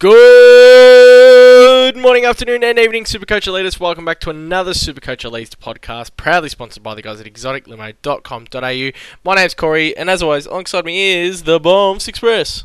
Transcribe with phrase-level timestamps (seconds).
[0.00, 3.80] Good morning, afternoon, and evening, Supercoach Elites.
[3.80, 8.90] Welcome back to another Supercoach Elites podcast, proudly sponsored by the guys at exoticlimo.com.au.
[9.24, 12.62] My name's Corey, and as always, alongside me is the Bombs Express.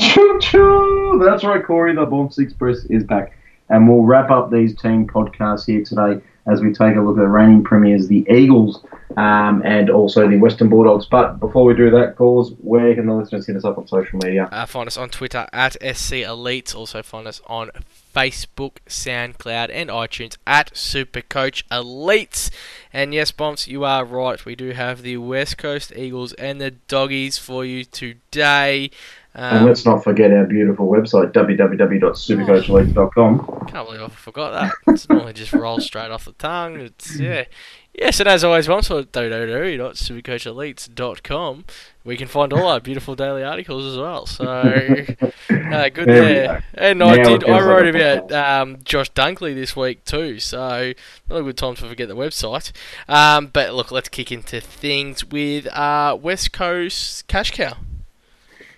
[0.00, 1.22] Choo!
[1.24, 1.94] That's right, Corey.
[1.94, 3.38] The Bombs Express is back.
[3.68, 7.20] And we'll wrap up these team podcasts here today as we take a look at
[7.20, 8.84] the reigning premiers, the Eagles,
[9.16, 11.06] um, and also the Western Bulldogs.
[11.06, 14.18] But before we do that, calls, where can the listeners hit us up on social
[14.22, 14.48] media?
[14.52, 16.74] Uh, find us on Twitter at SC Elites.
[16.74, 17.70] Also find us on
[18.14, 22.50] Facebook, SoundCloud, and iTunes at Supercoach Elites.
[22.92, 24.44] And yes, Bombs, you are right.
[24.44, 28.90] We do have the West Coast Eagles and the Doggies for you today.
[29.38, 33.66] Um, and let's not forget our beautiful website, www.supercoachelites.com.
[33.68, 34.72] Can't believe I forgot that.
[34.94, 36.80] It's normally just rolls straight off the tongue.
[36.80, 37.44] It's yeah.
[37.92, 41.64] Yes, and as always, once on www.supercoachelites.com,
[42.04, 44.24] we can find all our beautiful daily articles as well.
[44.26, 45.04] So, uh,
[45.50, 46.06] good there.
[46.06, 46.64] there.
[46.74, 47.44] And now I did.
[47.44, 50.40] I wrote about um, Josh Dunkley this week too.
[50.40, 50.94] So,
[51.28, 52.72] not a good time to forget the website.
[53.06, 57.76] Um, but look, let's kick into things with uh, West Coast Cash Cow.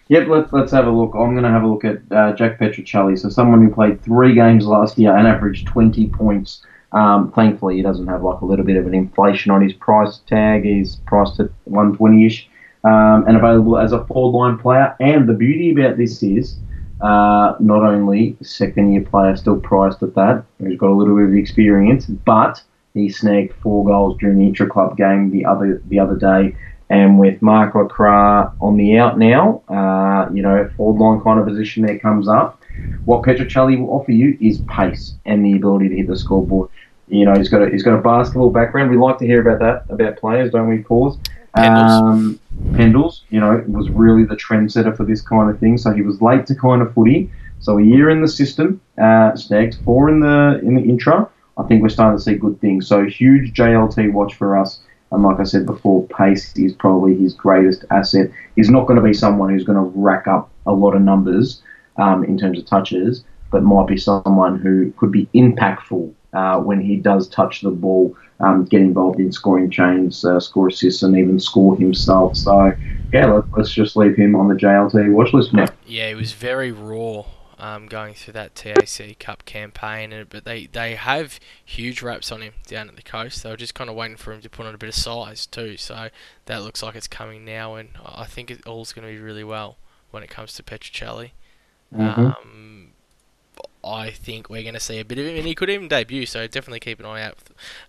[0.08, 1.12] Yep, let's let's have a look.
[1.14, 3.18] I'm going to have a look at uh, Jack Petruccelle.
[3.18, 6.64] So someone who played three games last year and averaged 20 points.
[6.92, 10.20] Um, thankfully, he doesn't have like a little bit of an inflation on his price
[10.26, 10.64] tag.
[10.64, 12.46] He's priced at 120ish
[12.84, 14.96] um, and available as a four-line player.
[14.98, 16.56] And the beauty about this is
[17.02, 21.34] uh, not only second-year player still priced at that, who's got a little bit of
[21.34, 22.62] experience, but
[22.94, 26.56] he snagged four goals during the intra-club game the other the other day
[26.90, 31.46] and with Mark LeCras on the out now, uh, you know, forward line kind of
[31.46, 32.62] position there comes up.
[33.04, 36.70] What Petruccelle will offer you is pace and the ability to hit the scoreboard.
[37.08, 38.90] You know, he's got a, he's got a basketball background.
[38.90, 41.18] We like to hear about that about players, don't we, Paws?
[41.56, 41.90] Pendles.
[41.90, 42.40] Um,
[42.72, 45.78] Pendles, you know, was really the trendsetter for this kind of thing.
[45.78, 47.30] So he was late to kind of footy.
[47.60, 51.28] So a year in the system, uh, snagged four in the in the intra.
[51.56, 52.86] I think we're starting to see good things.
[52.86, 54.80] So huge JLT watch for us.
[55.10, 58.30] And like I said before, pace is probably his greatest asset.
[58.56, 61.62] He's not going to be someone who's going to rack up a lot of numbers
[61.96, 66.80] um, in terms of touches, but might be someone who could be impactful uh, when
[66.80, 71.16] he does touch the ball, um, get involved in scoring chains, uh, score assists, and
[71.16, 72.36] even score himself.
[72.36, 72.72] So,
[73.12, 75.66] yeah, let, us just leave him on the JLT watch list now.
[75.86, 77.24] Yeah, he was very raw
[77.58, 82.40] um, going through that TAC Cup campaign, and, but they, they have huge wraps on
[82.40, 83.42] him down at the coast.
[83.42, 85.46] They were just kind of waiting for him to put on a bit of size
[85.46, 86.08] too, so
[86.46, 89.44] that looks like it's coming now, and I think it all's going to be really
[89.44, 89.76] well
[90.10, 91.30] when it comes to Petruccelle.
[91.94, 92.20] Mm-hmm.
[92.20, 92.88] Um,
[93.84, 96.26] I think we're going to see a bit of him, and he could even debut,
[96.26, 97.38] so definitely keep an eye out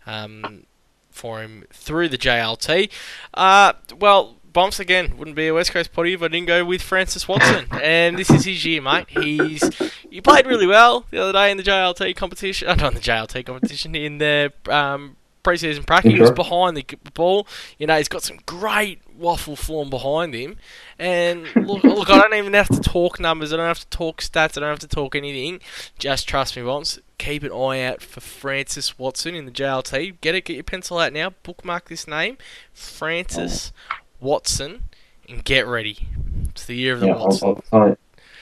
[0.05, 0.65] um,
[1.11, 2.89] for him through the JLT.
[3.33, 6.81] Uh, well, Bumps again wouldn't be a West Coast potty if I didn't go with
[6.81, 9.05] Francis Watson, and this is his year, mate.
[9.07, 9.63] He's
[10.09, 12.67] he played really well the other day in the JLT competition.
[12.67, 15.15] Uh, not in the JLT competition in the um,
[15.45, 16.11] preseason practice.
[16.11, 16.83] He was behind the
[17.13, 17.47] ball.
[17.77, 20.57] You know, he's got some great waffle form behind him.
[20.97, 23.53] And look, look, I don't even have to talk numbers.
[23.53, 24.57] I don't have to talk stats.
[24.57, 25.61] I don't have to talk anything.
[25.97, 26.99] Just trust me, Bumps.
[27.17, 30.19] Keep an eye out for Francis Watson in the JLT.
[30.19, 30.43] Get it.
[30.43, 31.29] Get your pencil out now.
[31.43, 32.37] Bookmark this name,
[32.73, 33.71] Francis
[34.19, 34.83] Watson,
[35.27, 36.07] and get ready.
[36.49, 37.47] It's the year of the yeah, Watson.
[37.49, 37.97] I'll, I'll, tell you,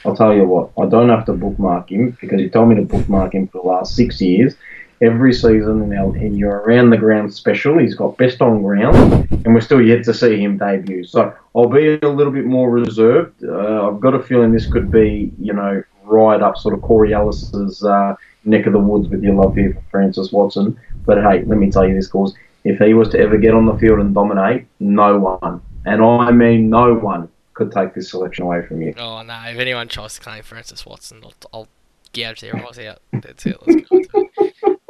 [0.05, 2.81] I'll tell you what, I don't have to bookmark him because he told me to
[2.81, 4.55] bookmark him for the last six years.
[4.99, 9.29] Every season in, our, in your around the ground special, he's got best on ground,
[9.45, 11.03] and we're still yet to see him debut.
[11.03, 13.43] So I'll be a little bit more reserved.
[13.43, 17.13] Uh, I've got a feeling this could be, you know, right up sort of Corey
[17.13, 20.79] Ellis's uh, neck of the woods with your love here for Francis Watson.
[21.05, 22.33] But hey, let me tell you this, cause
[22.63, 26.31] if he was to ever get on the field and dominate, no one, and I
[26.31, 28.93] mean no one could take this selection away from you.
[28.97, 29.41] Oh no!
[29.47, 31.67] If anyone tries to claim Francis Watson, I'll, I'll
[32.13, 33.01] gouge their eyes out.
[33.13, 33.57] That's it.
[33.65, 34.29] Let's go.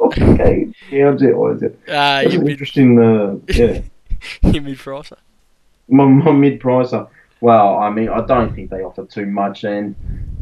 [0.00, 1.72] okay, gouge their eyes out.
[1.86, 2.98] Uh, That's an interesting.
[2.98, 3.80] Uh, yeah.
[4.42, 5.16] your mid pricer.
[5.88, 7.08] My, my mid pricer.
[7.40, 9.94] Well, I mean, I don't think they offer too much, and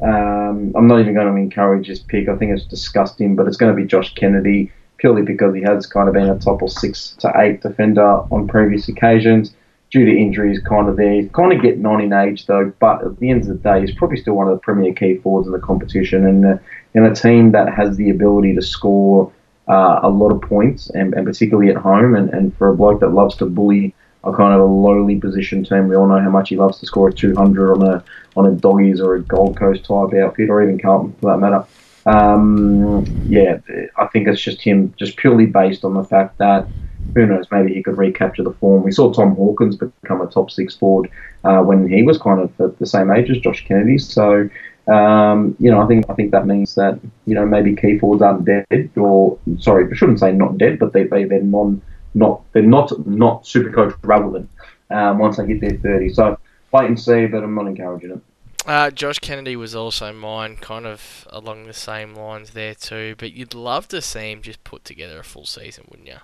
[0.02, 2.26] um, I'm not even going to encourage this pick.
[2.28, 5.86] I think it's disgusting, but it's going to be Josh Kennedy purely because he has
[5.86, 9.54] kind of been a top or six to eight defender on previous occasions
[9.90, 11.12] due to injuries, kind of there.
[11.12, 13.80] He's kind of getting on in age though, but at the end of the day,
[13.80, 16.58] he's probably still one of the premier key forwards in the competition, and uh,
[16.94, 19.32] in a team that has the ability to score
[19.68, 23.00] uh, a lot of points, and, and particularly at home, and, and for a bloke
[23.00, 23.94] that loves to bully
[24.24, 26.86] a kind of a lowly position team, we all know how much he loves to
[26.86, 28.04] score a 200 on a
[28.36, 31.64] on a doggies or a Gold Coast type outfit, or even Carlton for that matter.
[32.06, 33.58] Um, yeah,
[33.96, 36.68] I think it's just him, just purely based on the fact that
[37.16, 38.84] who knows, maybe he could recapture the form.
[38.84, 41.10] We saw Tom Hawkins become a top six forward
[41.42, 43.98] uh, when he was kind of at the same age as Josh Kennedy.
[43.98, 44.48] So,
[44.86, 48.22] Um, you know, I think I think that means that you know maybe key forwards
[48.22, 51.82] aren't dead, or sorry, I shouldn't say not dead, but they they they're non
[52.14, 54.48] not they're not not super coach relevant
[54.90, 56.08] um, once they hit their thirty.
[56.14, 56.38] So
[56.70, 58.20] wait and see, but I'm not encouraging it.
[58.64, 63.16] Uh, Josh Kennedy was also mine, kind of along the same lines there too.
[63.18, 66.20] But you'd love to see him just put together a full season, wouldn't you?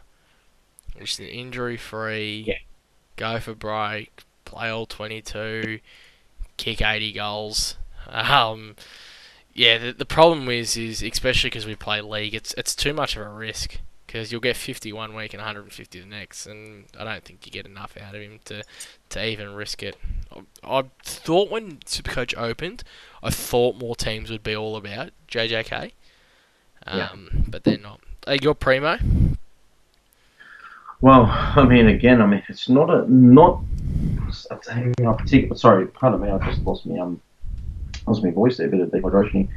[0.99, 2.59] Just an injury free, Yeah.
[3.17, 5.81] go for break, play all 22,
[6.57, 7.77] kick 80 goals.
[8.11, 8.75] Um,
[9.55, 13.17] yeah, the, the problem is, is especially because we play league, it's it's too much
[13.17, 17.05] of a risk because you'll get 50 one week and 150 the next, and I
[17.05, 18.65] don't think you get enough out of him to
[19.11, 19.97] to even risk it.
[20.65, 22.83] I, I thought when Supercoach opened,
[23.23, 25.93] I thought more teams would be all about JJK,
[26.87, 27.41] um, Yeah.
[27.49, 28.01] but they're not.
[28.27, 28.99] Uh, your primo,
[31.03, 31.27] Well,
[31.57, 33.63] I mean, again, I mean, it's not a not
[34.51, 35.57] a team in particular.
[35.57, 37.21] Sorry, pardon me, I just lost me um
[38.07, 39.49] lost my voice there, a bit of dehydration.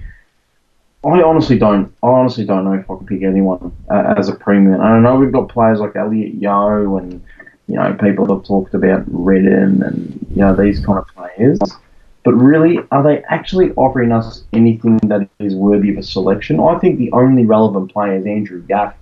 [1.05, 1.93] I honestly don't.
[2.01, 4.81] I honestly don't know if I can pick anyone uh, as a premium.
[4.81, 5.15] I know.
[5.15, 7.23] We've got players like Elliot Yeo and
[7.67, 11.59] you know people have talked about Redden and you know these kind of players.
[12.23, 16.59] But really, are they actually offering us anything that is worthy of a selection?
[16.59, 18.95] I think the only relevant player is Andrew Gaff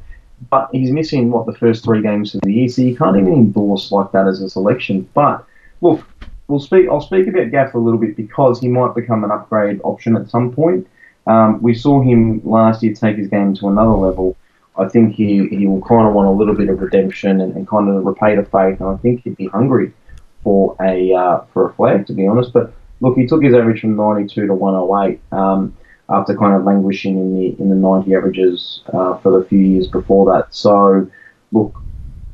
[0.50, 3.34] but he's missing what the first three games of the year, so you can't even
[3.34, 5.08] endorse like that as a selection.
[5.14, 5.46] But
[5.82, 6.06] look,
[6.48, 6.88] we'll speak.
[6.90, 10.30] I'll speak about Gaff a little bit because he might become an upgrade option at
[10.30, 10.88] some point.
[11.26, 14.36] Um, we saw him last year take his game to another level.
[14.78, 17.68] I think he, he will kind of want a little bit of redemption and, and
[17.68, 19.94] kind of repay the faith, and I think he'd be hungry
[20.44, 22.52] for a uh, for a flag, to be honest.
[22.54, 25.20] But look, he took his average from 92 to 108.
[25.32, 25.78] Um,
[26.10, 29.88] after kind of languishing in the in the 90 averages uh, for the few years
[29.88, 30.54] before that.
[30.54, 31.10] So,
[31.52, 31.82] look,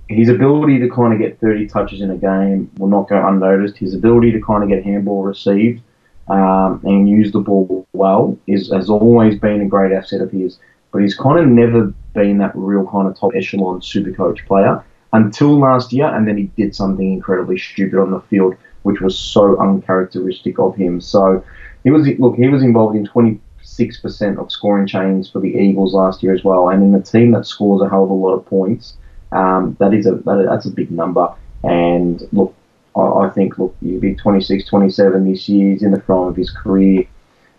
[0.07, 3.77] his ability to kind of get 30 touches in a game will not go unnoticed.
[3.77, 5.81] His ability to kind of get handball received
[6.27, 10.57] um, and use the ball well is has always been a great asset of his.
[10.91, 14.83] But he's kind of never been that real kind of top echelon super coach player
[15.13, 19.17] until last year, and then he did something incredibly stupid on the field, which was
[19.17, 20.99] so uncharacteristic of him.
[21.01, 21.43] So
[21.83, 23.39] he was look, he was involved in 20
[23.69, 26.69] six percent of scoring chains for the Eagles last year as well.
[26.69, 28.97] And in a team that scores a hell of a lot of points,
[29.31, 31.33] um, that is a that, that's a big number.
[31.63, 32.53] And look,
[32.95, 35.71] I, I think look, he'll be 26, 27 this year.
[35.71, 37.05] He's in the prime of his career.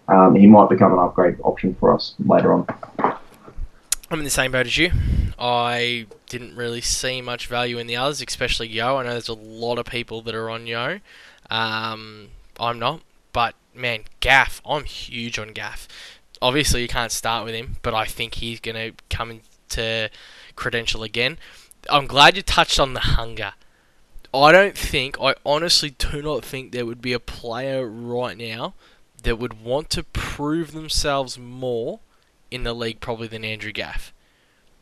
[0.09, 2.67] Um, he might become an upgrade option for us later on.
[4.11, 4.91] I'm in the same boat as you.
[5.39, 8.97] I didn't really see much value in the others, especially Yeo.
[8.97, 11.01] I know there's a lot of people that are on Yeo.
[11.49, 12.29] Um,
[12.59, 13.03] I'm not,
[13.33, 15.88] but man, Gaff, I'm huge on Gaff.
[16.43, 20.11] Obviously, you can't start with him, but I think he's going to come into
[20.56, 21.38] credential again.
[21.88, 23.55] I'm glad you touched on the hunger.
[24.32, 28.75] I don't think, I honestly do not think there would be a player right now
[29.22, 32.00] that would want to prove themselves more
[32.50, 34.12] in the league probably than Andrew Gaff.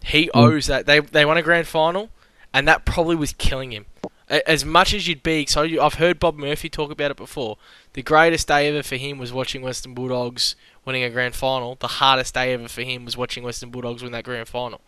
[0.04, 0.38] He hmm.
[0.38, 0.86] owes that.
[0.86, 2.10] They, they won a grand final,
[2.52, 3.86] and that probably was killing him.
[4.28, 7.56] As much as you'd be excited, I've heard Bob Murphy talk about it before.
[7.94, 10.54] The greatest day ever for him was watching Western Bulldogs
[10.84, 11.76] winning a grand final.
[11.76, 14.82] The hardest day ever for him was watching Western Bulldogs win that grand final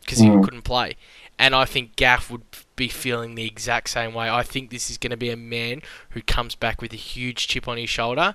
[0.00, 0.42] because he Mm.
[0.42, 0.96] couldn't play.
[1.38, 2.42] And I think Gaff would
[2.74, 4.28] be feeling the exact same way.
[4.28, 7.46] I think this is going to be a man who comes back with a huge
[7.46, 8.34] chip on his shoulder.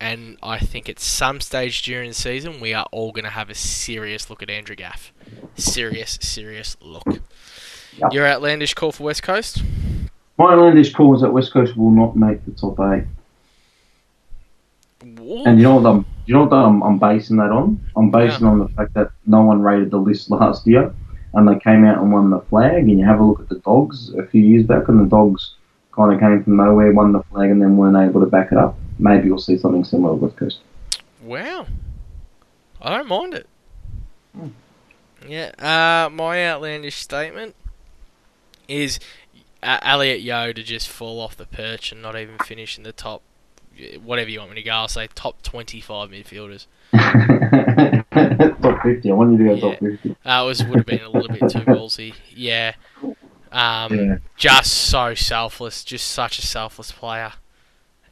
[0.00, 3.50] And I think at some stage during the season, we are all going to have
[3.50, 5.12] a serious look at Andrew Gaff.
[5.56, 7.20] Serious, serious look.
[7.98, 8.12] Yep.
[8.12, 9.62] Your outlandish call for West Coast?
[10.38, 13.04] My outlandish call is that West Coast will not make the top eight.
[15.18, 15.44] Whoa.
[15.44, 17.84] And you know what I'm, you know what I'm, I'm basing that on?
[17.96, 20.94] I'm basing on the fact that no one rated the list last year,
[21.34, 22.88] and they came out and won the flag.
[22.88, 25.54] And you have a look at the Dogs a few years back, and the Dogs
[25.94, 28.58] kind of came from nowhere, won the flag, and then weren't able to back it
[28.58, 28.78] up.
[28.98, 30.58] Maybe you'll see something similar with West Coast.
[31.22, 31.66] Wow.
[32.80, 33.46] I don't mind it.
[34.34, 34.48] Hmm.
[35.28, 37.54] Yeah, uh, my outlandish statement
[38.72, 38.98] is
[39.62, 42.92] uh, Elliot Yeo to just fall off the perch and not even finish in the
[42.92, 43.22] top,
[44.02, 46.66] whatever you want me to go, I'll say top 25 midfielders.
[46.92, 49.10] top 50.
[49.10, 49.60] I want you to go Yeah.
[49.70, 50.16] top 50.
[50.24, 52.14] Uh, was, would have been a little bit too ballsy.
[52.34, 52.74] Yeah.
[53.52, 54.16] Um, Yeah.
[54.36, 57.32] Just so selfless, just such a selfless player.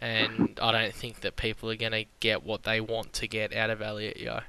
[0.01, 3.55] And I don't think that people are going to get what they want to get
[3.55, 4.41] out of Elliot Yeo.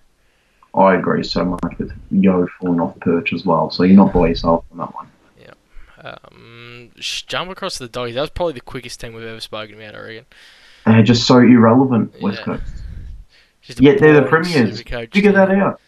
[0.74, 3.70] I agree so much with Yo falling off perch as well.
[3.70, 5.08] So you're not by yourself on that one.
[6.04, 8.16] Um, jump across the doggies.
[8.16, 10.26] That was probably the quickest team we've ever spoken about, I reckon.
[10.86, 12.58] They're just so irrelevant, West Yeah.
[12.58, 12.64] Coast.
[13.80, 14.82] Yet they're the premiers.
[14.82, 15.80] Figure that out.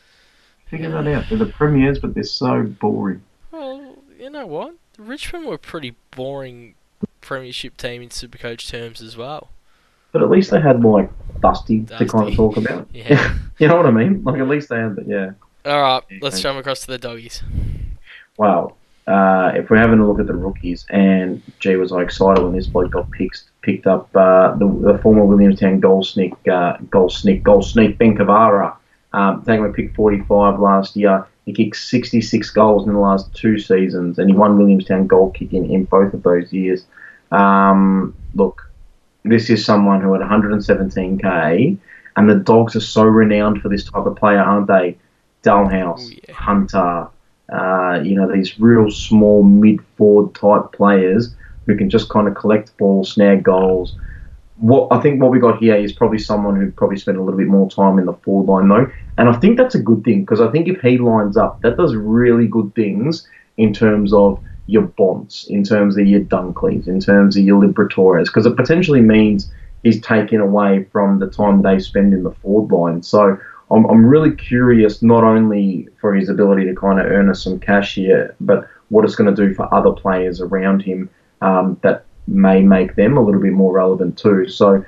[0.67, 1.25] Figure that out.
[1.29, 3.21] They're the premiers, but they're so boring.
[3.51, 4.75] Well, you know what?
[4.97, 6.75] Richmond were a pretty boring
[7.21, 9.49] premiership team in Supercoach terms as well.
[10.11, 12.87] But at least they had like dusty, to kind of talk about.
[12.93, 13.37] Yeah.
[13.57, 14.23] you know what I mean?
[14.23, 15.31] Like at least they had, but yeah.
[15.65, 17.41] All right, Yeah, let's jump across to the doggies.
[18.37, 18.75] Wow.
[19.05, 22.53] Uh, if we're having a look at the rookies, and gee, was I excited when
[22.55, 27.09] this bloke got picked picked up uh, the, the former Williamstown goal sneak, uh, goal
[27.09, 28.75] sneak, goal sneak Ben Cavarra.
[29.13, 31.27] Um, taking a pick 45 last year.
[31.45, 35.71] He kicked 66 goals in the last two seasons, and he won Williamstown goal kicking
[35.71, 36.85] in both of those years.
[37.31, 38.71] Um, look,
[39.23, 41.77] this is someone who had 117k,
[42.15, 44.97] and the Dogs are so renowned for this type of player, aren't they?
[45.43, 46.33] Dahlhaus, Oh, yeah.
[46.33, 47.07] Hunter,
[47.53, 52.35] uh, you know, these real small mid forward type players who can just kind of
[52.35, 53.95] collect balls, snag goals.
[54.57, 57.37] What I think what we got here is probably someone who probably spent a little
[57.37, 60.21] bit more time in the forward line though, and I think that's a good thing
[60.21, 64.41] because I think if he lines up, that does really good things in terms of
[64.65, 69.01] your Bonds, in terms of your Dunkleys, in terms of your Liberatores, because it potentially
[69.01, 69.51] means
[69.83, 73.03] he's taken away from the time they spend in the forward line.
[73.03, 73.37] So
[73.73, 77.59] I'm, I'm really curious not only for his ability to kind of earn us some
[77.59, 81.09] cash here, but what it's going to do for other players around him
[81.41, 84.47] um, that may make them a little bit more relevant too.
[84.47, 84.85] So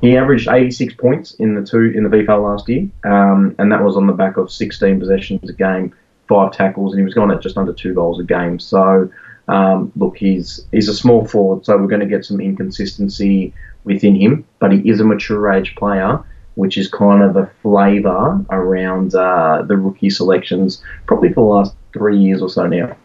[0.00, 3.82] he averaged 86 points in the two in the VFL last year, um, and that
[3.82, 5.94] was on the back of 16 possessions a game,
[6.28, 8.58] five tackles, and he was going at just under two goals a game.
[8.58, 9.10] So
[9.48, 13.52] um, look, he's he's a small forward, so we're going to get some inconsistency
[13.84, 16.24] within him, but he is a mature age player
[16.56, 21.74] which is kind of the flavour around uh, the rookie selections, probably for the last
[21.92, 22.96] three years or so now.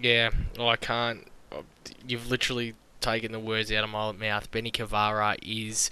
[0.00, 1.26] Yeah, well, I can't.
[2.06, 4.50] You've literally taken the words out of my mouth.
[4.50, 5.90] Benny Cavarra is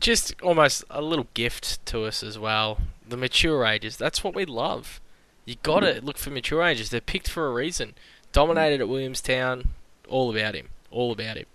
[0.00, 2.78] just almost a little gift to us as well.
[3.06, 5.00] The mature ages, that's what we love.
[5.44, 6.90] You gotta look for mature ages.
[6.90, 7.94] They're picked for a reason.
[8.32, 9.70] Dominated at Williamstown,
[10.08, 10.68] all about him.
[10.90, 11.46] All about him.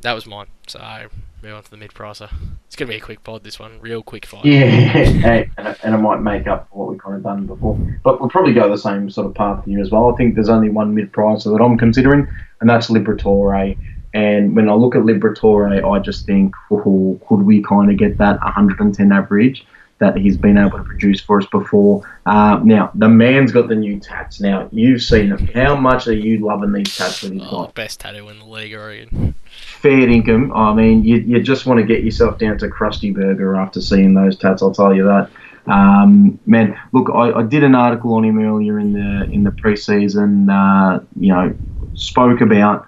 [0.00, 0.48] That was mine.
[0.66, 1.08] So,
[1.42, 2.30] move on to the mid pricer.
[2.66, 3.78] It's going to be a quick pod, this one.
[3.80, 4.40] Real quick fire.
[4.44, 4.64] Yeah,
[5.56, 7.78] and it- and it might make up for what we've kind of done before.
[8.02, 10.12] But we'll probably go the same sort of path here as well.
[10.12, 12.26] I think there's only one mid pricer that I'm considering,
[12.60, 13.76] and that's Liberatore.
[14.14, 18.16] And when I look at Liberatore, I just think, oh, could we kind of get
[18.18, 19.66] that 110 average
[19.98, 22.02] that he's been able to produce for us before?
[22.24, 24.40] Uh, now, the man's got the new tats.
[24.40, 25.46] Now, you've seen them.
[25.48, 27.74] How much are you loving these tats that he's Oh, got?
[27.74, 29.34] best tattoo in the league, I reckon.
[29.86, 30.52] Fair income.
[30.52, 34.14] I mean, you, you just want to get yourself down to Krusty Burger after seeing
[34.14, 34.62] those tats.
[34.62, 35.30] I'll tell you that.
[35.66, 39.50] Um, man, look, I, I did an article on him earlier in the in the
[39.50, 40.48] preseason.
[40.50, 41.54] Uh, you know,
[41.94, 42.86] spoke about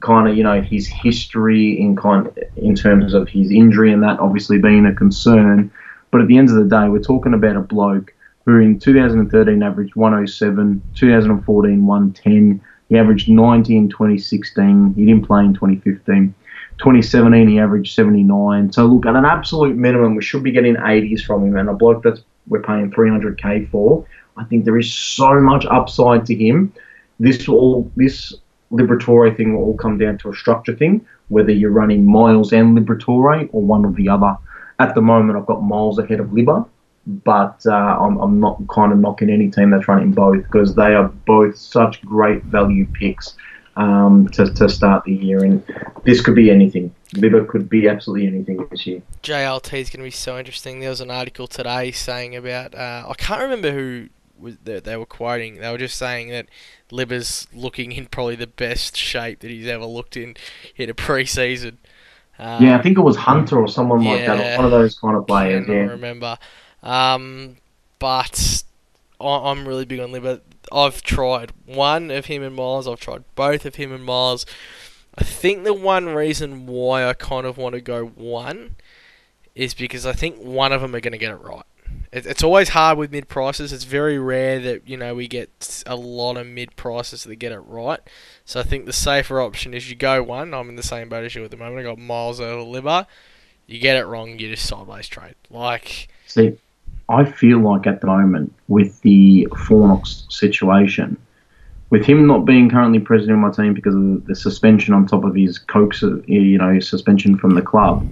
[0.00, 4.20] kind of you know his history in kind in terms of his injury and that
[4.20, 5.72] obviously being a concern.
[6.10, 8.14] But at the end of the day, we're talking about a bloke
[8.44, 12.60] who in 2013 averaged 107, 2014 110.
[12.88, 14.94] He averaged 90 in 2016.
[14.94, 16.34] He didn't play in 2015.
[16.78, 18.72] 2017 he averaged 79.
[18.72, 21.56] So look, at an absolute minimum, we should be getting 80s from him.
[21.56, 26.24] And a bloke that we're paying 300k for, I think there is so much upside
[26.26, 26.72] to him.
[27.20, 28.34] This all this
[28.70, 32.78] Liberatore thing will all come down to a structure thing, whether you're running Miles and
[32.78, 34.36] Liberatore or one or the other.
[34.78, 36.64] At the moment, I've got Miles ahead of Liber,
[37.08, 40.94] but uh, I'm, I'm not kind of knocking any team that's running both because they
[40.94, 43.34] are both such great value picks
[43.76, 45.42] um, to, to start the year.
[45.42, 45.64] And
[46.04, 46.94] this could be anything.
[47.14, 49.00] Liber could be absolutely anything this year.
[49.22, 50.80] JLT is going to be so interesting.
[50.80, 54.08] There was an article today saying about uh, I can't remember who
[54.62, 55.56] they, they were quoting.
[55.56, 56.46] They were just saying that
[56.90, 60.36] Libber's looking in probably the best shape that he's ever looked in
[60.76, 61.78] in a preseason.
[62.38, 65.16] Um, yeah, I think it was Hunter or someone like that, one of those kind
[65.16, 65.66] of players.
[65.66, 65.86] cannot Yeah.
[65.86, 66.38] remember.
[66.82, 67.56] Um,
[67.98, 68.62] but
[69.20, 70.40] I- I'm really big on Libber.
[70.70, 72.86] I've tried one of him and Miles.
[72.86, 74.44] I've tried both of him and Miles.
[75.16, 78.76] I think the one reason why I kind of want to go one
[79.54, 81.64] is because I think one of them are going to get it right.
[82.12, 83.72] It, it's always hard with mid prices.
[83.72, 87.50] It's very rare that you know we get a lot of mid prices that get
[87.50, 88.00] it right.
[88.44, 90.54] So I think the safer option is you go one.
[90.54, 91.80] I'm in the same boat as you at the moment.
[91.80, 93.06] I got Miles over Libber.
[93.66, 95.34] You get it wrong, you just sideways trade.
[95.50, 96.56] Like See,
[97.08, 101.16] I feel like at the moment with the Fornox situation,
[101.90, 105.24] with him not being currently president of my team because of the suspension on top
[105.24, 108.06] of his cokes, you know, suspension from the club,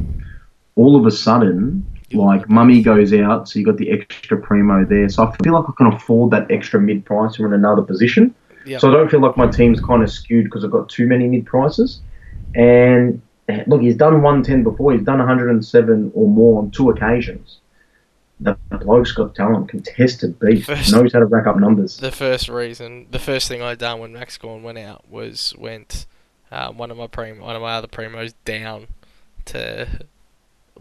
[0.77, 5.09] all of a sudden, like Mummy goes out, so you got the extra primo there.
[5.09, 8.35] So I feel like I can afford that extra mid price in another position.
[8.65, 8.81] Yep.
[8.81, 11.29] So I don't feel like my team's kind of skewed because I've got too many
[11.29, 12.01] mid prices.
[12.55, 13.21] And
[13.67, 14.93] look, he's done 110 before.
[14.93, 17.59] He's done 107 or more on two occasions.
[18.41, 21.97] The bloke's got talent, contested beast, First- knows how to rack up numbers.
[21.97, 26.07] the first reason, the first thing I done when Max Gawn went out was went
[26.51, 28.89] um, one of my prim, one of my other primos down
[29.47, 29.89] to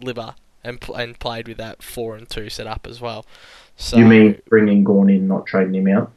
[0.00, 3.24] Libber and pl- and played with that four and two set up as well.
[3.76, 6.10] So, You mean bringing Gawn in, not trading him out?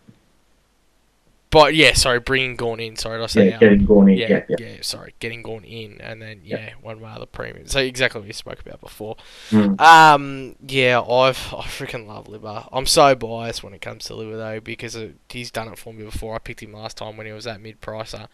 [1.51, 2.96] But yeah, sorry, bringing Gawn in.
[2.96, 3.60] Sorry, did I say Yeah, out?
[3.62, 4.18] getting Gawn in.
[4.20, 4.75] yeah, Yeah, yeah, yeah.
[4.82, 7.65] sorry, getting Gawn in, and then yeah, one way other premium.
[7.68, 9.15] So exactly what you spoke about before.
[9.50, 9.79] Mm.
[9.82, 12.70] Um, yeah, I've I freaking love Libba.
[12.72, 15.91] I'm so biased when it comes to Libba though because it, he's done it for
[15.91, 16.36] me before.
[16.36, 18.27] I picked him last time when he was at mid pricer,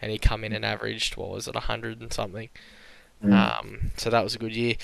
[0.00, 2.50] and he come in and averaged what was it, a hundred and something.
[3.24, 3.58] Mm.
[3.60, 4.76] Um, so that was a good year.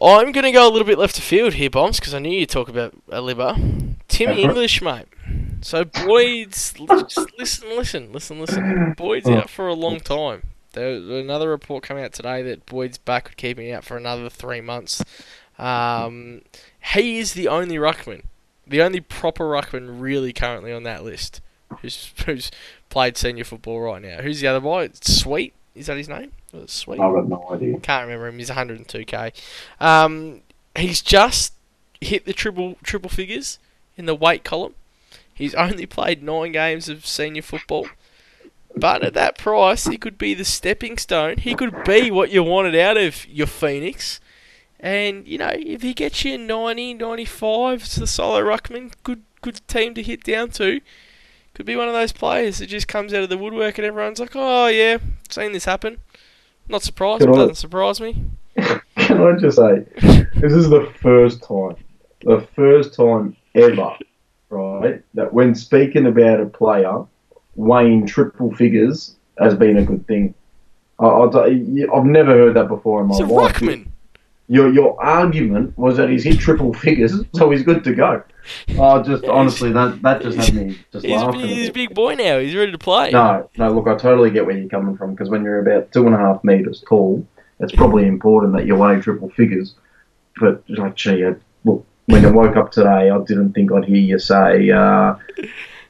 [0.00, 2.48] I'm gonna go a little bit left of field here, bombs, because I knew you'd
[2.50, 3.96] talk about a Libba.
[4.08, 4.50] Timmy Go for it.
[4.50, 5.06] English, mate.
[5.64, 8.92] So Boyd's just listen, listen, listen, listen.
[8.98, 9.36] Boyd's Oh.
[9.38, 10.42] out for a long time.
[10.72, 14.28] There's another report coming out today that Boyd's back could keep him out for another
[14.28, 15.02] three months.
[15.58, 16.42] Um,
[16.92, 18.24] he is the only ruckman,
[18.66, 21.40] the only proper ruckman really currently on that list,
[21.80, 22.50] who's who's
[22.90, 24.20] played senior football right now.
[24.20, 24.90] Who's the other boy?
[25.00, 26.32] Sweet, is that his name?
[26.52, 27.00] Was Sweet?
[27.00, 27.78] I've no idea.
[27.80, 28.38] Can't remember him.
[28.38, 29.32] He's 102k.
[29.80, 30.42] Um,
[30.76, 31.54] he's just
[32.02, 33.58] hit the triple triple figures
[33.96, 34.74] in the weight column.
[35.34, 37.88] He's only played nine games of senior football,
[38.76, 41.38] but at that price, he could be the stepping stone.
[41.38, 44.20] He could be what you wanted out of your Phoenix.
[44.78, 48.92] And you know, if he gets you 90, 95, it's the solo ruckman.
[49.02, 50.80] Good, good team to hit down to.
[51.54, 54.18] Could be one of those players that just comes out of the woodwork and everyone's
[54.18, 54.98] like, "Oh yeah,
[55.28, 55.98] seen this happen."
[56.68, 57.26] Not surprised.
[57.26, 58.24] On Doesn't surprise me.
[58.56, 59.84] Can I just say,
[60.34, 61.76] this is the first time,
[62.22, 63.96] the first time ever,
[64.54, 67.04] right, that when speaking about a player
[67.56, 70.34] weighing triple figures has been a good thing.
[70.98, 73.54] I, have never heard that before in my life.
[73.54, 73.88] ruckman.
[74.46, 78.22] Your your argument was that he's hit triple figures, so he's good to go.
[78.78, 81.40] Oh, just honestly, that that just had me just He's laughing.
[81.40, 82.38] he's a big boy now.
[82.38, 83.10] He's ready to play.
[83.10, 86.06] No, no, look, I totally get where you're coming from because when you're about two
[86.06, 87.26] and a half meters tall,
[87.58, 89.74] it's probably important that you weigh triple figures.
[90.38, 91.24] But like, gee,
[92.06, 95.14] when I woke up today, I didn't think I'd hear you say uh,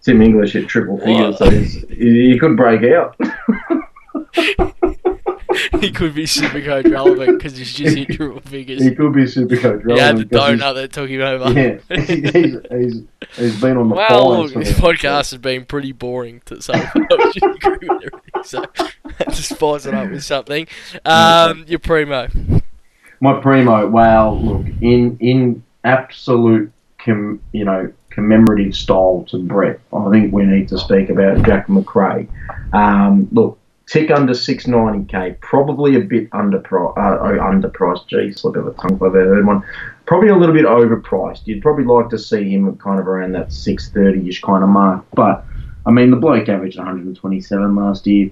[0.03, 3.17] Tim English hit triple figures, so he, could break out.
[5.81, 8.83] he could be super coach relevant because he's just hit triple figures.
[8.83, 11.53] he could be super coach He had the relevant donut that took him over.
[11.53, 13.03] Yeah, he's, he's,
[13.37, 16.91] he's been on the Well, look, this podcast has been pretty boring to so I
[16.95, 17.89] would just agree.
[18.45, 18.65] So
[19.31, 20.69] just spice it up with something.
[21.05, 22.29] Um, your primo.
[23.21, 30.11] My primo, wow, look, in in absolute, com, you know, commemorative style to Brett, I
[30.11, 32.29] think we need to speak about Jack Macrae.
[32.73, 38.73] Um, look, tick under 690k, probably a bit underpriced, uh, underpriced, gee, slip of a
[38.73, 39.63] tongue I've ever heard one.
[40.07, 41.47] Probably a little bit overpriced.
[41.47, 45.05] You'd probably like to see him kind of around that 630-ish kind of mark.
[45.15, 45.45] But,
[45.87, 48.31] I mean, the bloke averaged 127 last year.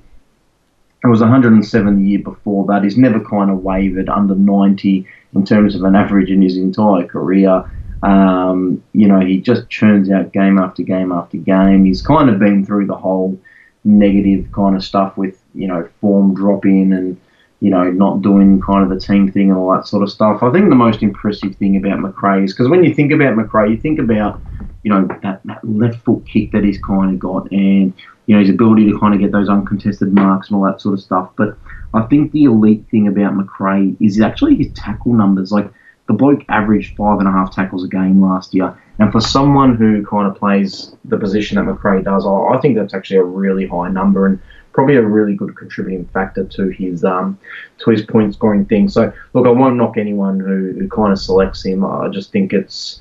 [1.04, 2.84] It was 107 the year before that.
[2.84, 7.06] He's never kind of wavered under 90 in terms of an average in his entire
[7.06, 7.64] career.
[8.02, 11.84] Um, you know, he just churns out game after game after game.
[11.84, 13.38] He's kind of been through the whole
[13.84, 17.20] negative kind of stuff with, you know, form dropping and,
[17.60, 20.42] you know, not doing kind of the team thing and all that sort of stuff.
[20.42, 23.70] I think the most impressive thing about Macrae is because when you think about Macrae,
[23.70, 24.40] you think about,
[24.82, 27.92] you know, that, that left foot kick that he's kind of got and,
[28.26, 30.94] you know, his ability to kind of get those uncontested marks and all that sort
[30.94, 31.30] of stuff.
[31.36, 31.56] But
[31.94, 35.52] I think the elite thing about Macrae is actually his tackle numbers.
[35.52, 35.70] Like,
[36.08, 38.76] the bloke averaged five and a half tackles a game last year.
[38.98, 42.76] And for someone who kind of plays the position that Macrae does, I, I think
[42.76, 44.38] that's actually a really high number and
[44.72, 47.38] probably a really good contributing factor to his um,
[47.78, 48.88] to his point scoring thing.
[48.88, 51.84] So look, I won't knock anyone who, who kind of selects him.
[51.84, 53.00] I just think it's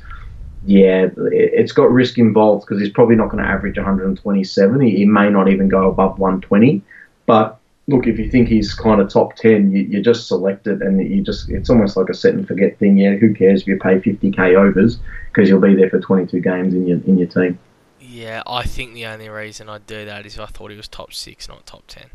[0.65, 4.81] yeah, it, it's got risk involved because he's probably not going to average 127.
[4.81, 6.81] He, he may not even go above 120,
[7.25, 10.81] but look, if you think he's kind of top 10, you, you just select it
[10.81, 12.97] and you just, it's almost like a set and forget thing.
[12.97, 16.73] Yeah, who cares if you pay 50k overs because you'll be there for 22 games
[16.73, 17.59] in your, in your team.
[17.99, 21.13] Yeah, I think the only reason I'd do that is I thought he was top
[21.13, 22.07] six, not top ten.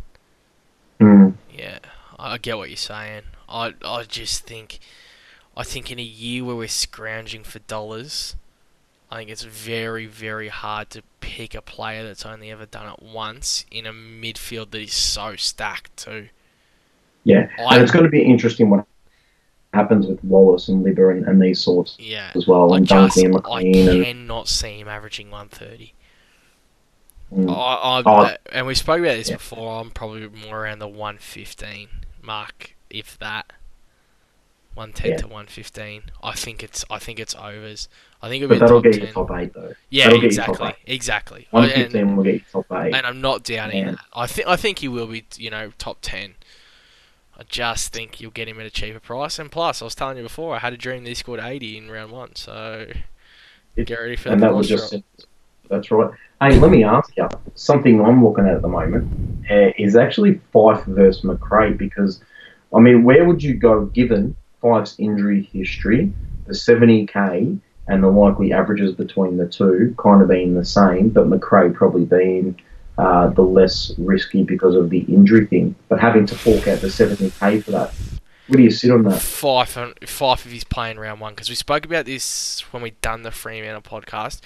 [1.01, 1.35] Mm.
[1.51, 1.79] Yeah,
[2.19, 3.23] I get what you're saying.
[3.49, 4.81] I I just think,
[5.57, 8.35] I think in a year where we're scrounging for dollars,
[9.11, 13.03] I think it's very very hard to pick a player that's only ever done it
[13.03, 16.29] once in a midfield that is so stacked too.
[17.25, 18.85] Yeah, I- and it's going to be interesting what
[19.75, 23.17] happens with Wallis and Libber and, and these sorts Yeah, as well, I and just
[23.17, 23.89] Dunkley and I McLean.
[23.89, 25.93] And, cannot see him averaging 130.
[27.35, 27.51] mm.
[27.51, 28.37] I, I, Oh.
[28.53, 29.37] and we spoke about this Yeah.
[29.37, 29.81] before.
[29.81, 31.89] I'm probably more around the 115
[32.23, 33.53] mark, if that.
[34.77, 35.17] 110 Yeah.
[35.19, 36.03] to 115.
[36.23, 37.89] I think it's I think it's overs.
[38.23, 39.07] I think it'll but be that'll top get 10.
[39.09, 39.75] you top eight though.
[39.91, 40.95] yeah, that'll get you top exactly, eight.
[40.95, 41.47] exactly.
[41.51, 42.95] One fifteen will get you top eight.
[42.95, 43.91] and I'm not doubting Yeah.
[43.93, 44.01] that.
[44.15, 46.35] I think I think he will be, you know, top 10.
[47.39, 49.39] I just think you'll get him at a cheaper price.
[49.39, 51.77] And plus, I was telling you before, I had a dream that he scored 80
[51.77, 52.35] in round one.
[52.35, 52.87] So
[53.77, 54.95] It- get ready for and the that was just
[55.69, 56.11] that's right.
[56.41, 59.11] Hey, let me ask you something I'm looking at at the moment
[59.51, 62.23] uh, is actually Fyfe versus Macrae because
[62.75, 64.35] I mean, where would you go given
[64.67, 66.13] Fyfe's injury history,
[66.47, 71.29] the 70k, and the likely averages between the two kind of being the same, but
[71.29, 72.61] Macrae probably being
[72.99, 76.89] uh, the less risky because of the injury thing, but having to fork out the
[76.89, 77.95] 70k for that.
[78.49, 79.21] Where do you sit on that?
[79.21, 83.23] Five, five if he's playing round one because we spoke about this when we done
[83.23, 84.41] the Fremantle podcast.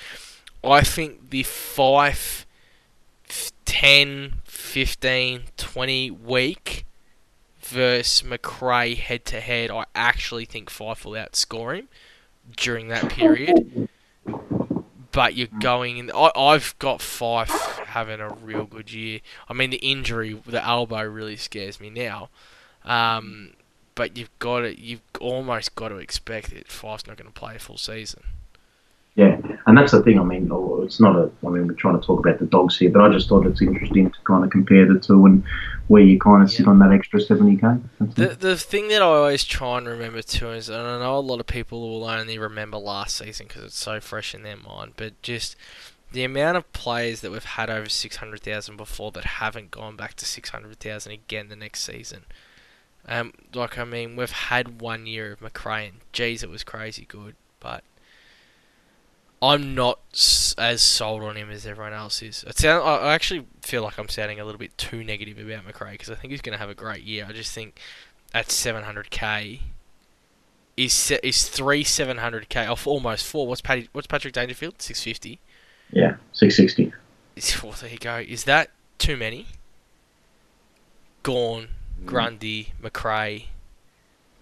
[0.62, 2.46] I think the five,
[3.64, 6.84] 10, 15, 20 week
[7.70, 11.88] versus Macrae head to head, I actually think Fyfe will outscore him
[12.56, 13.88] during that period.
[15.12, 16.10] But you're going in.
[16.12, 19.20] I, I've got Fyfe having a real good year.
[19.48, 22.28] I mean, the injury, the elbow, really scares me now.
[22.84, 23.54] Um,
[23.94, 27.56] but you've got to, you've almost got to expect that Fyfe's not going to play
[27.56, 28.22] a full season.
[29.70, 30.18] Yeah, and that's the thing.
[30.18, 31.30] I mean, oh, it's not a.
[31.46, 33.62] I mean, we're trying to talk about the dogs here, but I just thought it's
[33.62, 35.44] interesting to kind of compare the two and
[35.88, 37.66] where you kind of sit on that extra seventy k.
[38.00, 41.20] The the thing that I always try and remember too is, and I know a
[41.20, 44.92] lot of people will only remember last season because it's so fresh in their mind,
[44.96, 45.56] but just
[46.12, 49.96] the amount of players that we've had over six hundred thousand before that haven't gone
[49.96, 52.24] back to six hundred thousand again the next season.
[53.08, 57.06] Um, like I mean, we've had one year of Macrae, and geez, it was crazy
[57.08, 57.82] good, but
[59.42, 59.98] I'm not
[60.58, 62.44] as sold on him as everyone else is.
[62.46, 65.64] It sound, I I actually feel like I'm sounding a little bit too negative about
[65.64, 67.26] Macrae because I think he's going to have a great year.
[67.28, 67.80] I just think
[68.34, 69.60] at 700k
[70.76, 73.46] is is three 700k off almost four.
[73.46, 74.80] What's Patty, What's Patrick Dangerfield?
[74.80, 75.40] 650.
[75.92, 76.92] Yeah, six sixty.
[77.36, 78.18] Is well, there you go.
[78.18, 79.46] Is that too many?
[81.22, 81.68] Gawn,
[82.00, 82.06] mm.
[82.06, 83.48] Grundy, Macrae.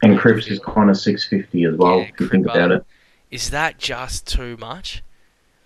[0.03, 2.01] And Cripps is kind of six fifty as well.
[2.01, 2.87] Yeah, if you think about it.
[3.31, 5.03] Is that just too much?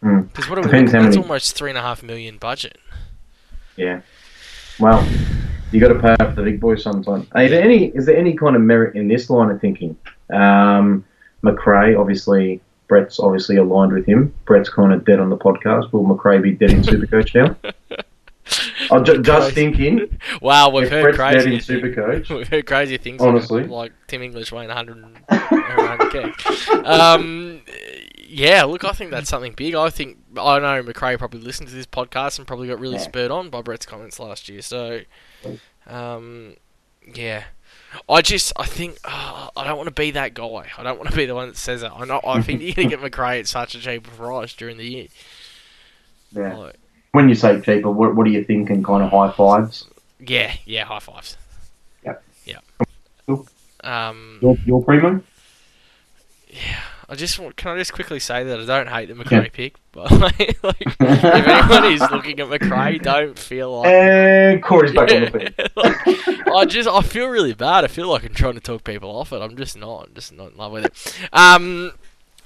[0.03, 0.23] Hmm.
[0.23, 2.79] Because what are we That's many- almost three and a half million budget.
[3.77, 4.01] Yeah.
[4.81, 5.07] Well,
[5.71, 7.23] you got to pay up the big boys sometime.
[7.37, 9.97] Is there any is there any kind of merit in this line of thinking?
[10.33, 11.05] Um,
[11.43, 14.35] Macrae, obviously, Brett's obviously aligned with him.
[14.45, 15.93] Brett's kind of dead on the podcast.
[15.93, 17.57] Will Macrae be dead in Supercoach now?
[18.91, 20.19] I'm ju- just thinking.
[20.41, 21.81] Wow, we've if heard Brett's dead in crazy.
[21.81, 23.23] Supercoach, We've heard crazy things.
[23.23, 23.61] Honestly.
[23.65, 25.19] about, like Tim English weighing 100 and
[26.87, 27.61] Um,
[28.29, 29.75] yeah, look, I think that's something big.
[29.75, 33.03] I think I know Macrae probably listened to this podcast and probably got really Yeah.
[33.03, 34.63] spurred on by Brett's comments last year.
[34.63, 35.01] So,
[35.87, 36.57] um,
[37.15, 37.45] yeah.
[38.09, 40.69] I just, I think, oh, I don't want to be that guy.
[40.79, 41.93] I don't want to be the one that says it.
[41.95, 44.87] I know, I think you're gonna get Macrae at such a cheap price during the
[44.87, 45.07] year.
[46.33, 46.57] yeah.
[46.57, 46.77] Like,
[47.13, 48.83] When you say cheaper, what, what are you thinking?
[48.83, 49.87] Kind of high fives?
[50.19, 51.37] yeah, yeah, high fives.
[52.05, 52.23] Yep.
[52.47, 52.59] Yeah.
[53.27, 53.47] Cool.
[53.85, 55.23] Um, Your, your primo?
[56.49, 59.41] Yeah, I just want, can I just quickly say that I don't hate the Yeah.
[59.41, 63.89] Macrae pick, but like, like, if anyone is looking at Macrae, don't feel like.
[63.93, 65.71] And Corey's back on the field.
[65.77, 67.85] Like, I just I feel really bad.
[67.85, 69.43] I feel like I'm trying to talk people off it.
[69.43, 70.07] I'm just not.
[70.09, 71.29] I'm just not in love with it.
[71.33, 71.93] Um,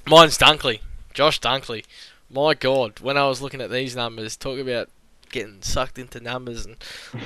[0.06, 0.80] mine's Dunkley,
[1.14, 1.84] Josh Dunkley.
[2.28, 4.88] My God, when I was looking at these numbers, talk about
[5.30, 6.76] getting sucked into numbers and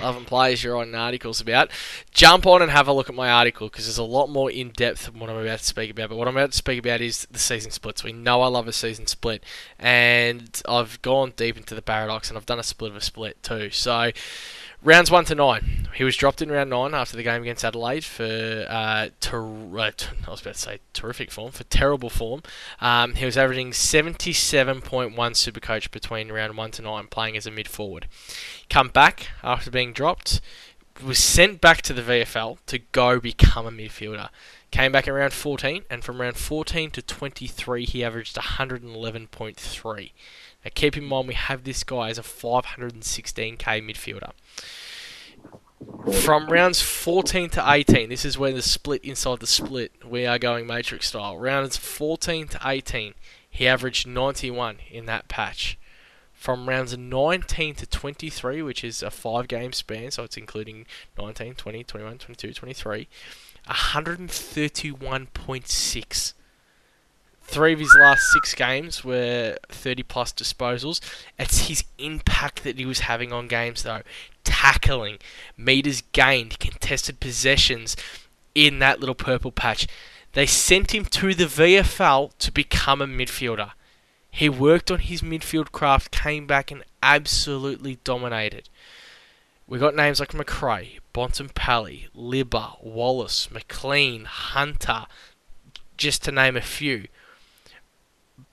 [0.00, 1.70] loving players you're writing articles about.
[2.12, 4.70] Jump on and have a look at my article because there's a lot more in
[4.70, 6.08] depth than what I'm about to speak about.
[6.08, 8.04] But what I'm about to speak about is the season splits.
[8.04, 9.44] We know I love a season split,
[9.78, 13.42] and I've gone deep into the paradox and I've done a split of a split
[13.42, 13.70] too.
[13.70, 14.10] So.
[14.82, 15.88] Rounds one to nine.
[15.94, 19.90] He was dropped in round nine after the game against Adelaide for uh, ter- uh,
[20.26, 22.42] I was about to say terrific form for terrible form.
[22.80, 24.80] Um, he was averaging 77.1
[25.14, 28.06] Supercoach between round one to nine, playing as a mid forward.
[28.70, 30.40] Come back after being dropped,
[31.04, 34.30] was sent back to the VFL to go become a midfielder.
[34.70, 40.10] Came back in round 14, and from round 14 to 23, he averaged 111.3.
[40.64, 44.32] Now, keep in mind, we have this guy as a 516k midfielder.
[46.22, 50.38] From rounds 14 to 18, this is where the split inside the split, we are
[50.38, 51.38] going matrix style.
[51.38, 53.14] Rounds 14 to 18,
[53.48, 55.78] he averaged 91 in that patch.
[56.34, 60.84] From rounds 19 to 23, which is a five game span, so it's including
[61.18, 63.08] 19, 20, 21, 22, 23,
[63.68, 66.32] 131.6.
[67.50, 71.00] Three of his last six games were 30 plus disposals.
[71.36, 74.02] It's his impact that he was having on games, though.
[74.44, 75.18] Tackling,
[75.56, 77.96] meters gained, contested possessions
[78.54, 79.88] in that little purple patch.
[80.34, 83.72] They sent him to the VFL to become a midfielder.
[84.30, 88.68] He worked on his midfield craft, came back and absolutely dominated.
[89.66, 95.06] We got names like Macrae, Bontempelli, Libba, Wallis, McLean, Hunter,
[95.96, 97.08] just to name a few.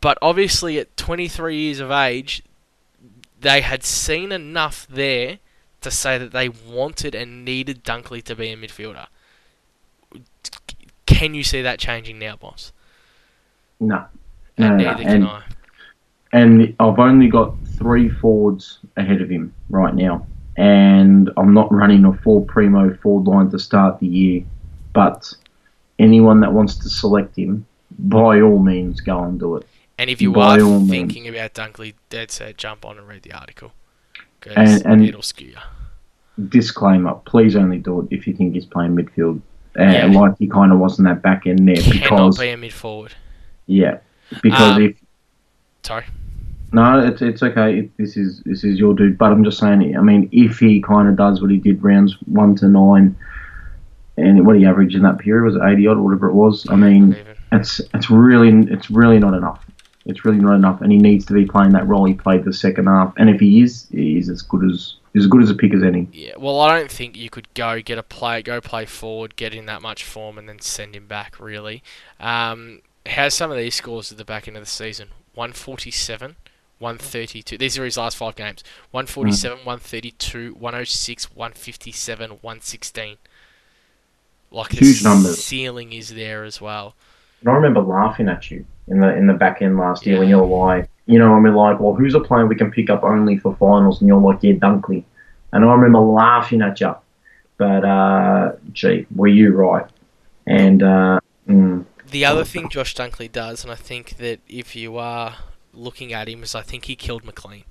[0.02, 2.44] But obviously, at 23 years of age,
[3.40, 5.40] they had seen enough there
[5.82, 9.08] to say that they wanted and needed Dunkley to be a midfielder.
[11.06, 12.72] Can you see that changing now, boss?
[13.80, 14.06] No.
[14.58, 15.44] And no, neither can and- I.
[16.34, 20.26] and I've only got three forwards ahead of him right now,
[20.58, 24.44] and I'm not running a full primo forward line to start the year.
[24.94, 25.32] But
[26.00, 27.66] anyone that wants to select him,
[28.00, 29.68] by all means, go and do it.
[29.98, 33.34] And if you by are thinking about Dunkley, dead set, jump on and read the
[33.34, 33.72] article.
[34.56, 35.56] And- and- it'll skew you.
[36.50, 39.42] Disclaimer: Please only do it if you think he's playing midfield.
[39.80, 40.06] Uh, Yeah.
[40.06, 43.14] Like he kind of wasn't that back end there, Cannot because be a mid forward.
[43.66, 43.98] yeah,
[44.44, 44.96] because Um, if
[45.84, 46.04] Sorry.
[46.74, 47.80] No, it's it's okay.
[47.80, 49.98] It, this is this is your dude, but I'm just saying.
[49.98, 53.16] I mean, if he kind of does what he did rounds one to nine,
[54.18, 56.68] and what he averaged in that period was it 80 odd, or whatever it was.
[56.70, 57.16] I mean,
[57.52, 59.66] it's it's really it's really not enough.
[60.08, 62.54] It's really not enough, and he needs to be playing that role he played the
[62.54, 63.13] second half.
[63.17, 65.84] And if he is, he is as good as as good as a pick as
[65.84, 66.08] any.
[66.13, 69.54] Yeah, well, I don't think you could go get a player, go play forward, get
[69.54, 71.39] in that much form, and then send him back.
[71.39, 71.84] Really,
[72.20, 75.10] um, how's some of these scores at the back end of the season?
[75.36, 76.38] One forty-seven,
[76.80, 77.58] one thirty-two.
[77.58, 78.63] These are his last five games.
[78.91, 83.17] One forty-seven, one thirty-two, one hundred six, one fifty-seven, one sixteen.
[84.50, 85.43] Like the Huge numbers.
[85.43, 86.96] ceiling is there as well.
[87.41, 90.30] And I remember laughing at you in the in the back end last year when
[90.30, 92.89] you were like, you know, when we're like, well, who's a player we can pick
[92.89, 94.00] up only for finals?
[94.02, 95.04] And you're like, yeah, Dunkley.
[95.54, 96.95] And I remember laughing at you.
[97.58, 99.89] But, uh, gee, were you right?
[100.45, 101.19] And, uh,
[101.50, 105.36] mm, The other thing Josh Dunkley does, and I think that if you are
[105.73, 107.63] looking at him, is I think he killed McLean.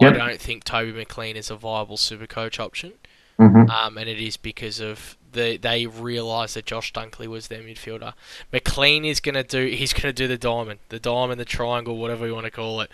[0.00, 0.14] Yep.
[0.14, 2.92] I don't think Toby McLean is a viable super coach option,
[3.38, 3.70] mhm.
[3.70, 8.14] um, and it is because of the they realised that Josh Dunkley was their midfielder.
[8.52, 12.34] McLean is gonna do he's gonna do the diamond, the diamond, the triangle, whatever you
[12.34, 12.90] want to call it.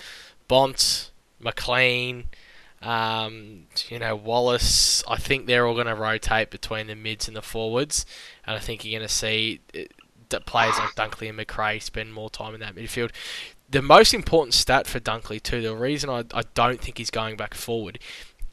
[0.48, 2.28] Bont, McLean,
[2.82, 5.02] um, you know Wallis.
[5.08, 8.04] I think they're all gonna rotate between the mids and the forwards,
[8.46, 9.80] and I think you're gonna see uh,
[10.28, 13.10] that players like Dunkley and Macrae spend more time in that midfield.
[13.70, 17.36] The most important stat for Dunkley too, the reason I, I don't think he's going
[17.36, 17.98] back forward,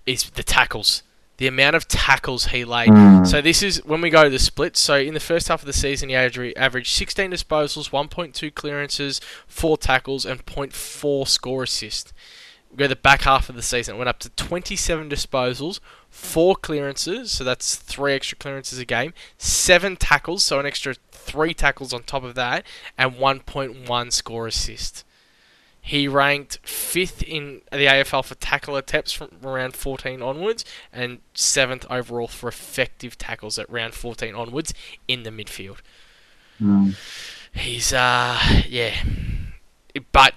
[0.05, 1.03] is the tackles.
[1.39, 2.89] The amount of tackles he laid.
[2.89, 3.25] Mm.
[3.25, 4.79] So this is when we go to the splits.
[4.79, 9.19] So in the first half of the season, he averaged averaged 16 disposals, 1.2 clearances,
[9.47, 12.13] four tackles, and 0.4 score assist.
[12.69, 15.79] We go to the back half of the season, it went up to 27 disposals,
[16.09, 21.55] four clearances, so that's three extra clearances a game, seven tackles, so an extra three
[21.55, 22.63] tackles on top of that,
[22.95, 25.03] and 1.1 score assist.
[25.89, 31.83] He ranked fifth in the AFL for tackle attempts from round 14 onwards, and seventh
[31.89, 34.71] overall for effective tackles at round 14 onwards
[35.07, 35.77] in the midfield.
[36.61, 36.95] Mm.
[37.53, 38.93] He's uh yeah,
[40.11, 40.35] but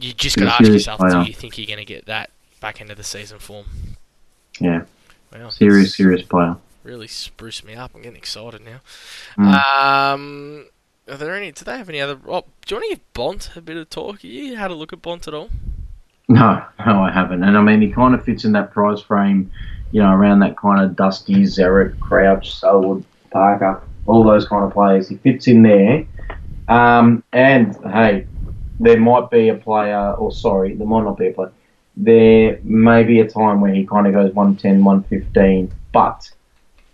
[0.00, 1.22] you just got to ask yourself: player.
[1.22, 2.30] Do you think you're going to get that
[2.60, 3.66] back into the season form?
[4.58, 4.82] Yeah,
[5.32, 6.56] Wow, serious, serious player.
[6.82, 7.92] Really spruced me up.
[7.94, 8.80] I'm getting excited now.
[9.38, 10.14] Mm.
[10.14, 10.66] Um,
[11.10, 11.52] are there any?
[11.52, 12.18] Do they have any other?
[12.26, 14.22] Oh, do you want to give Bont a bit of talk?
[14.22, 15.50] You had a look at Bont at all?
[16.28, 17.42] No, no, I haven't.
[17.42, 19.50] And I mean, he kind of fits in that prize frame,
[19.92, 24.72] you know, around that kind of Dusty, Zarek, Crouch, Selwood, Parker, all those kind of
[24.72, 25.08] players.
[25.08, 26.06] He fits in there.
[26.68, 28.26] Um, and hey,
[28.78, 31.52] there might be a player, or sorry, there might not be a player.
[31.96, 36.30] There may be a time where he kind of goes 110, 115, but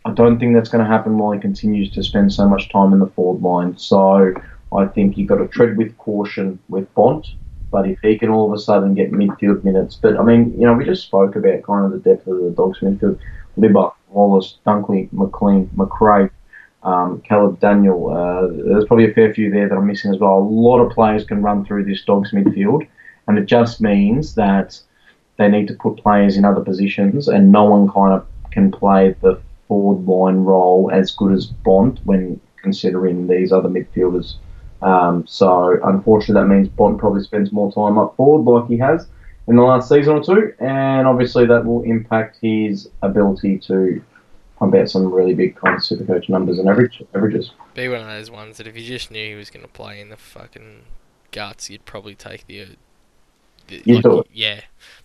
[0.06, 2.92] I don't think that's going to happen while he continues to spend so much time
[2.92, 3.78] in the forward line.
[3.78, 4.34] So
[4.72, 7.26] I think you've got to tread with caution with Bont.
[7.70, 10.66] But if he can all of a sudden get midfield minutes, but I mean, you
[10.66, 13.18] know, we just spoke about kind of the depth of the Dogs midfield.
[13.58, 16.30] Libba, Wallis, Dunkley, McLean, Macrae,
[16.82, 18.10] um, Caleb Daniel.
[18.10, 20.38] Uh, there's probably a fair few there that I'm missing as well.
[20.38, 22.86] A lot of players can run through this Dogs midfield,
[23.26, 24.78] and it just means that
[25.36, 29.16] they need to put players in other positions, and no one kind of can play
[29.20, 29.40] the
[29.74, 34.34] forward line role as good as Bont when considering these other midfielders.
[34.82, 39.08] Um, so unfortunately, that means Bont probably spends more time up forward like he has
[39.48, 44.02] in the last season or two, and obviously that will impact his ability to
[44.58, 47.50] pump out some really big kind of supercoach numbers and average averages.
[47.74, 50.00] Be one of those ones that if you just knew he was going to play
[50.00, 50.82] in the fucking
[51.32, 52.62] guts, you'd probably take the.
[52.62, 52.66] uh,
[53.66, 54.26] the do it.
[54.32, 54.60] Yeah,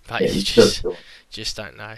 [0.08, 0.86] but Yeah, you just just
[1.30, 1.96] just don't know.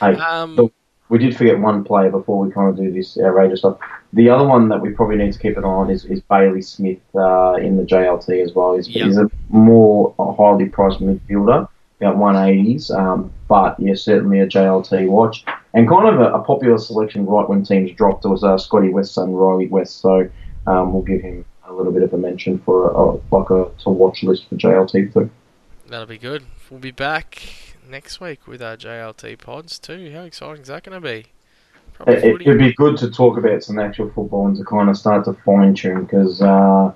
[0.00, 0.70] Hey, Um,
[1.08, 3.78] we did forget one player before we kind of do this outrageous stuff.
[4.12, 6.62] The other one that we probably need to keep an eye on is, is Bailey
[6.62, 8.76] Smith uh, in the JLT as well.
[8.76, 9.04] He's, Yeah.
[9.06, 11.68] he's a more a highly priced midfielder,
[12.00, 15.44] about 180s, um, but but yeah, certainly a JLT watch.
[15.74, 19.16] And kind of a, a popular selection right when teams dropped was uh, Scotty West
[19.18, 20.00] and Rhylee West.
[20.00, 20.28] So
[20.66, 23.70] um, we'll give him a little bit of a mention for a, a, like a
[23.82, 25.30] to watch list for JLT too.
[25.88, 26.44] That'll be good.
[26.70, 27.42] We'll be back
[27.88, 30.10] next week with our JLT pods too.
[30.12, 31.26] How exciting is that going to be?
[32.06, 34.98] It, it would be good to talk about some actual football and to kind of
[34.98, 36.92] start to fine tune because, uh,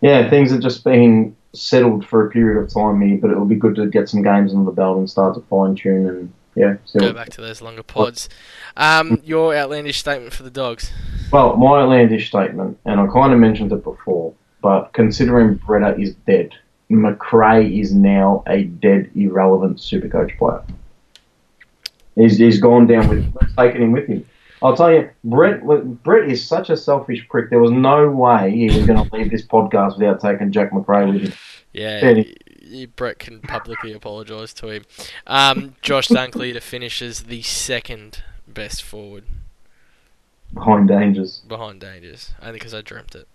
[0.00, 3.46] yeah, things have just been settled for a period of time here, but it will
[3.46, 6.32] be good to get some games under the belt and start to fine tune and
[6.54, 6.76] yeah.
[6.98, 8.28] Go back to those longer pods.
[8.76, 10.90] Um, your outlandish statement for the dogs.
[11.30, 16.14] Well, my outlandish statement, and I kind of mentioned it before, but considering Bretta is
[16.26, 16.52] dead,
[16.88, 20.62] Macrae is now a dead, irrelevant Supercoach player.
[22.14, 24.26] He's, he's gone down with, taken him with him.
[24.62, 25.62] I'll tell you, Brett,
[26.02, 27.48] Brett is such a selfish prick.
[27.48, 31.06] There was no way he was going to leave this podcast without taking Jack Macrae
[31.06, 31.32] with him.
[31.72, 32.22] Yeah,
[32.96, 34.84] Brett can publicly apologise to him.
[35.26, 39.24] Um, Josh Dunkley to finish as the second best forward.
[40.52, 41.42] Behind Dangers.
[41.46, 43.28] Behind Dangers, only because I dreamt it.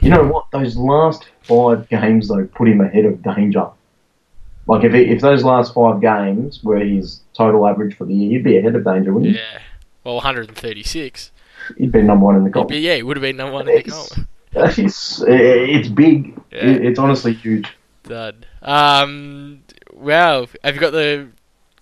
[0.00, 0.50] You know what?
[0.52, 3.68] Those last five games though put him ahead of Danger.
[4.66, 8.30] Like if he, if those last five games were his total average for the year,
[8.32, 9.38] he'd be ahead of Danger, wouldn't he?
[9.38, 9.60] Yeah.
[10.04, 11.32] Well, 136.
[11.76, 12.70] He'd be number one in the comp.
[12.70, 14.28] yeah, he would have been number one in the comp.
[14.52, 16.38] It's, it's big.
[16.50, 16.64] Yeah.
[16.64, 17.68] It's honestly huge.
[18.04, 18.46] Dud.
[18.62, 20.46] Um, wow.
[20.62, 21.28] Have you got the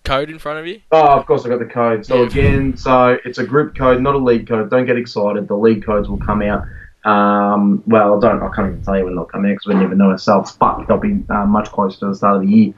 [0.03, 0.81] code in front of you?
[0.91, 2.05] Oh, of course I got the code.
[2.05, 2.27] So yeah.
[2.27, 4.69] again, so it's a group code, not a league code.
[4.69, 5.47] Don't get excited.
[5.47, 6.63] The league codes will come out.
[7.07, 8.43] Um, well, I don't.
[8.43, 10.51] I can't even tell you when they'll come out because we never know ourselves.
[10.51, 12.73] But they'll be uh, much closer to the start of the year.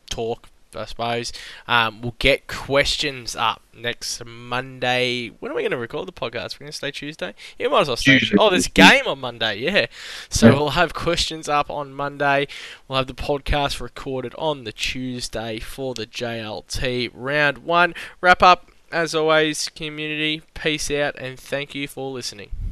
[0.09, 1.33] talk I suppose.
[1.67, 5.29] Um, we'll get questions up next Monday.
[5.39, 6.55] When are we going to record the podcast?
[6.55, 7.33] We're going to stay Tuesday?
[7.57, 8.19] Yeah, might as well stay.
[8.39, 9.87] Oh, there's a game on Monday, yeah.
[10.29, 12.47] So we'll have questions up on Monday.
[12.87, 17.93] We'll have the podcast recorded on the Tuesday for the JLT round one.
[18.21, 20.41] Wrap up, as always, community.
[20.53, 22.66] Peace out, and thank you for listening.